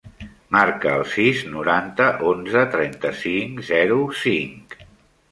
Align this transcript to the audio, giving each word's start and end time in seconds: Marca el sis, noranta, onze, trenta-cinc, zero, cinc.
Marca 0.53 0.93
el 0.99 1.01
sis, 1.15 1.41
noranta, 1.55 2.07
onze, 2.29 2.63
trenta-cinc, 2.77 3.61
zero, 3.69 3.99
cinc. 4.23 4.75